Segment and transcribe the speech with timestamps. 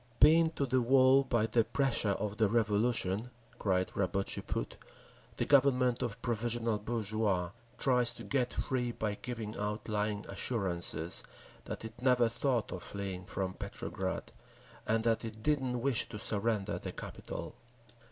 [0.19, 4.77] Pinned to the wall by the pressure of the Revolution (cried Rabotchi Put),
[5.37, 11.23] the Government of "provisional" bourgeois tries to get free by giving out lying assurances
[11.65, 14.31] that it never thought of fleeing from Petrograd,
[14.87, 17.53] and that it didn't wish to surrender the capital….